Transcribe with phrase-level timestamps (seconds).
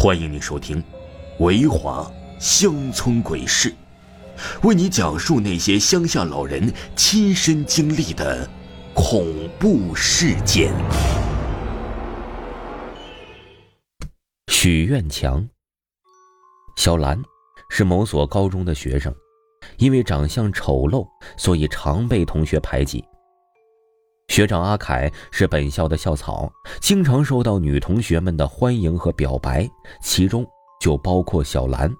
[0.00, 0.80] 欢迎你收听
[1.40, 3.68] 《维华乡村鬼事》，
[4.62, 8.48] 为你讲述那些乡下老人亲身经历的
[8.94, 10.72] 恐怖事件。
[14.46, 15.44] 许愿墙。
[16.76, 17.20] 小兰
[17.68, 19.12] 是某所高中的学生，
[19.78, 21.04] 因为长相丑陋，
[21.36, 23.04] 所以常被同学排挤。
[24.28, 29.68] 学长阿凯是本校的校草，经常受到女同学们的欢迎和表白，
[30.02, 30.46] 其中
[30.80, 31.90] 就包括小兰。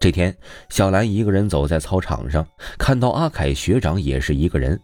[0.00, 0.36] 这天，
[0.68, 2.44] 小兰一个人走在操场上，
[2.76, 4.78] 看到阿凯学长也是一个人，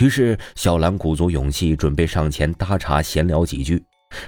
[0.00, 3.82] 于是小兰鼓足勇气，准备上前搭茬闲聊几句。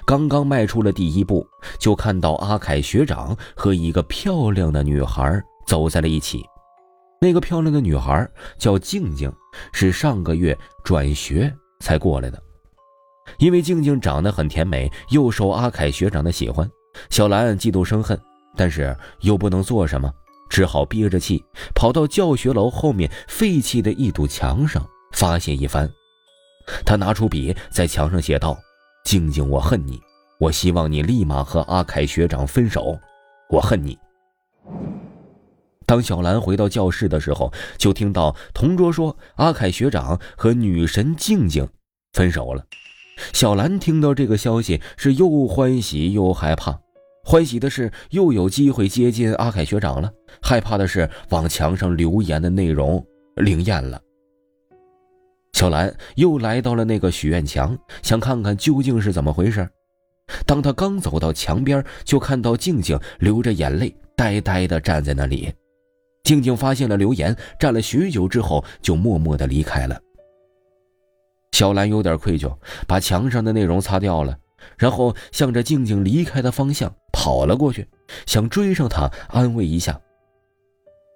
[0.06, 1.44] 刚刚迈出了第一步，
[1.78, 6.44] 就看到阿凯学长和一个漂亮的女孩走在了一起。
[7.20, 9.32] 那个漂亮的女孩叫静静，
[9.72, 12.42] 是上个月转学才过来的。
[13.38, 16.70] 因为静静长得很甜美，又受阿凯学长的喜欢，
[17.10, 18.18] 小兰嫉妒生恨，
[18.54, 20.12] 但是又不能做什么，
[20.48, 21.42] 只好憋着气
[21.74, 25.90] 跑到教学楼后面废弃的一堵墙上发泄一番。
[26.84, 28.56] 他拿出笔在墙上写道
[29.04, 30.00] ：“静静，我恨你，
[30.38, 32.98] 我希望你立马和阿凯学长分手，
[33.50, 33.98] 我恨你。”
[35.86, 41.66] 当小兰回到教室的时候，就听到同桌说阿凯学长和女神静静
[42.12, 42.64] 分手了。
[43.32, 46.78] 小兰听到这个消息是又欢喜又害怕，
[47.24, 50.10] 欢喜的是又有机会接近阿凯学长了，
[50.42, 53.02] 害怕的是往墙上留言的内容
[53.36, 54.00] 灵验了。
[55.52, 59.66] 小兰又来到了那个许愿墙，想看看究竟是怎么回事。
[60.44, 65.50] 当他刚走到墙边，就看到静静流着眼泪，呆呆地站在那里。
[66.26, 69.96] 静静发现了留言，站了许久之后，就默默的离开了。
[71.52, 72.52] 小兰有点愧疚，
[72.84, 74.36] 把墙上的内容擦掉了，
[74.76, 77.86] 然后向着静静离开的方向跑了过去，
[78.26, 80.00] 想追上她安慰一下。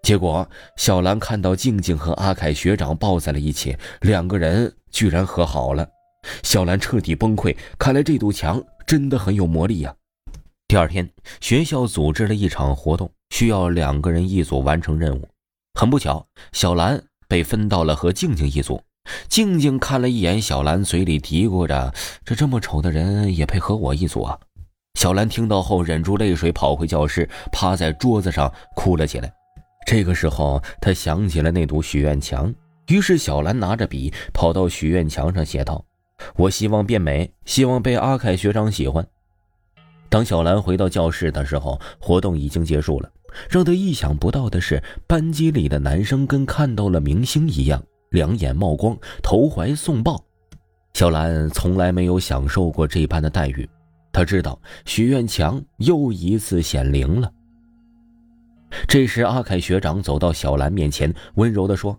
[0.05, 5.85] 结果，小兰看到静静和阿凯学长抱在了一起，两个人居然和好了。
[6.45, 9.93] 小兰彻底崩溃，看来这堵墙真的很有魔力呀。
[10.69, 13.11] 第二天，学校组织了一场活动。
[13.31, 15.29] 需要两个人一组完成任务，
[15.75, 18.81] 很不巧，小兰被分到了和静静一组。
[19.29, 21.93] 静静看了一眼小兰，嘴里嘀咕着
[22.23, 24.39] ：“这这么丑的人也配和我一组啊？”
[25.01, 29.33] 小兰听到后，忍住泪水，跑回教室，趴在桌子上哭了起来。
[29.87, 32.53] 这个时候，她想起了那堵许愿墙，
[32.89, 35.83] 于是小兰拿着笔跑到许愿墙上写道
[36.37, 39.05] ：“我希望变美，希望被阿凯学长喜欢。”
[40.11, 43.11] 当小兰回到教室的时候，活动已经结束了。
[43.49, 50.23] 让他意想不到的是，班级里的男生跟看到了明星一样，两眼冒光，投怀送抱。
[50.95, 53.69] 小兰从来没有享受过这般的待遇，
[54.13, 57.33] 她知道许愿墙又一次显灵了。
[58.87, 61.99] 这时，阿凯学长走到小兰面前，温柔地说：“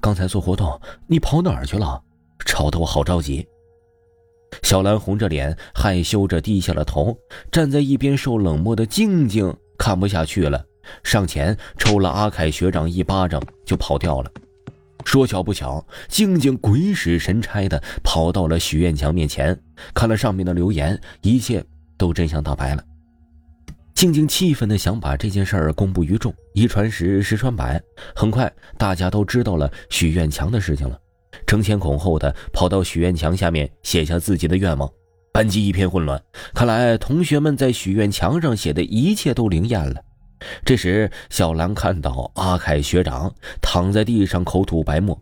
[0.00, 2.02] 刚才做活动，你跑哪儿去了？
[2.44, 3.46] 吵得我好着急。”
[4.62, 7.16] 小兰红着脸，害羞着低下了头。
[7.50, 9.54] 站在一边受冷漠的静静。
[9.82, 10.64] 看不下去了，
[11.02, 14.30] 上前抽了阿凯学长一巴掌，就跑掉了。
[15.04, 19.60] 说巧不巧，静静鬼使神差的跑到了许愿墙面前，
[19.92, 21.64] 看了上面的留言，一切
[21.98, 22.84] 都真相大白了。
[23.92, 27.82] 静静气愤的想把这件事儿公布于众，一传十，十传百，
[28.14, 28.48] 很快
[28.78, 30.96] 大家都知道了许愿墙的事情了，
[31.44, 34.88] 争先恐后的跑到许愿墙下面写下自己的愿望。
[35.32, 36.22] 班级一片混乱，
[36.52, 40.02] 看来同学们在许愿墙上写的一切都灵验了。
[40.62, 43.32] 这时，小兰看到阿凯学长
[43.62, 45.18] 躺在地上口吐白沫，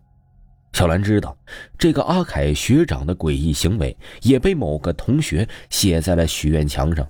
[0.73, 1.37] 小兰知道
[1.79, 7.07] 这个阿凯学长的诡异行为也被某个同学写在了许愿墙上。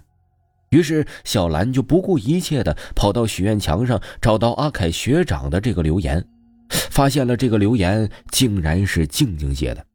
[0.69, 6.22] 于是，小兰就不顾一切的跑到许愿墙上，找到阿凯学长的这个留言，
[6.69, 9.87] 发现了这个留言竟然是静静写的。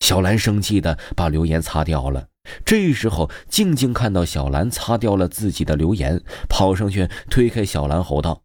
[0.00, 2.28] 小兰生气的把留言擦掉了。
[2.64, 8.42] 这时候，静静看到小兰擦掉了自己的留言，跑上去推开小兰，吼道：“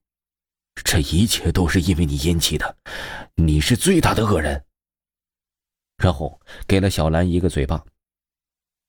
[0.86, 2.78] 这一切都是因为你引起的，
[3.36, 4.63] 你是最大的恶人。”
[6.01, 7.84] 然后给了小兰一个嘴巴。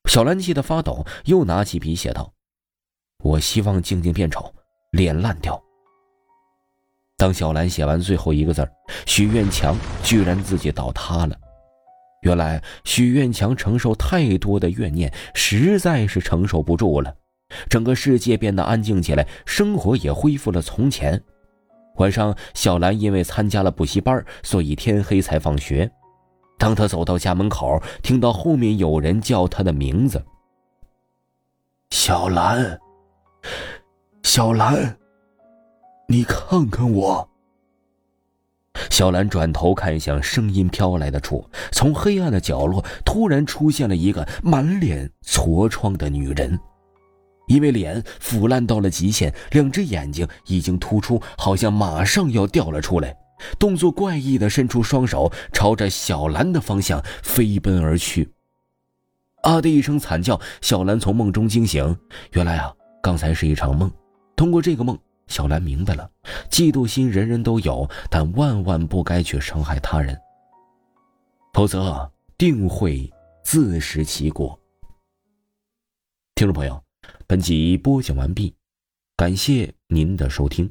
[0.08, 2.32] 小兰气得发抖，又拿起笔写道
[3.24, 4.54] ：“我希望静静变丑，
[4.92, 5.60] 脸烂掉。”
[7.18, 8.66] 当小兰写完最后一个字
[9.06, 11.36] 许愿墙居然自己倒塌了。
[12.22, 17.14] 原来许愿墙承受太多的怨念，实在是承受不住了。
[17.68, 21.22] 整个世界变得安静起来，生活也恢复了从前。
[21.96, 25.90] 晚上，小兰因为参加了补习班，所以天黑才放学。
[26.58, 30.22] 当她走到家门口，听到后面有人叫她的名字，
[31.90, 32.78] 小兰，
[34.22, 34.98] 小兰，
[36.06, 37.29] 你看看我。
[39.00, 41.42] 小兰转头看向声音飘来的处，
[41.72, 46.60] 从黑暗的角落突然出现了一个满脸痤疮的女人，
[47.46, 53.16] 因为脸腐烂到了极限，两只眼睛已经突出，好像马上要掉了出来。
[53.58, 58.30] 动作怪异的伸出双手，朝着小兰的方向飞奔而去。
[59.44, 61.96] 啊的一声惨叫，小兰从梦中惊醒。
[62.32, 62.70] 原来啊，
[63.02, 63.90] 刚才是一场梦。
[64.36, 64.98] 通过这个梦，
[65.30, 66.10] 小兰明白了，
[66.50, 70.20] 嫉妒心人人都有，但万万不该去伤害他人，
[71.54, 73.08] 否则定会
[73.44, 74.58] 自食其果。
[76.34, 76.82] 听众朋友，
[77.28, 78.54] 本集播讲完毕，
[79.16, 80.70] 感谢您的收听。